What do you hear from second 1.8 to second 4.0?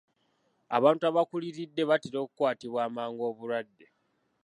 batera okukwatibwa amangu obulwadde.